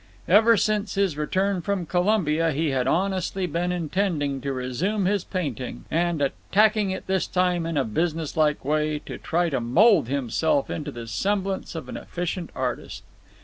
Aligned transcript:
Ever 0.27 0.57
since 0.57 0.95
his 0.95 1.15
return 1.15 1.61
from 1.61 1.85
Colombia 1.85 2.53
he 2.53 2.71
had 2.71 2.87
honestly 2.87 3.45
been 3.45 3.71
intending 3.71 4.41
to 4.41 4.51
resume 4.51 5.05
his 5.05 5.23
painting, 5.23 5.85
and, 5.91 6.23
attacking 6.23 6.89
it 6.89 7.05
this 7.05 7.27
time 7.27 7.67
in 7.67 7.77
a 7.77 7.85
business 7.85 8.35
like 8.35 8.65
way, 8.65 8.97
to 9.05 9.19
try 9.19 9.49
to 9.51 9.61
mould 9.61 10.07
himself 10.07 10.71
into 10.71 10.89
the 10.89 11.05
semblance 11.05 11.75
of 11.75 11.87
an 11.87 11.97
efficient 11.97 12.49
artist. 12.55 13.03